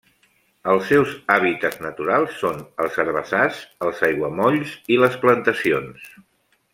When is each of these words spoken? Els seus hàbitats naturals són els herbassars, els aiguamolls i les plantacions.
Els 0.71 0.85
seus 0.91 1.11
hàbitats 1.33 1.83
naturals 1.87 2.39
són 2.45 2.63
els 2.85 2.97
herbassars, 3.03 3.59
els 3.89 4.01
aiguamolls 4.11 4.73
i 4.97 5.01
les 5.05 5.19
plantacions. 5.27 6.09